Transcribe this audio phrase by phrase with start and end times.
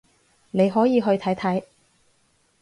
[0.49, 1.63] 你可以去睇睇